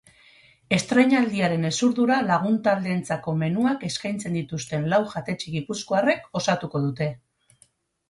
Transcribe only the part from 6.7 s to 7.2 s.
dute.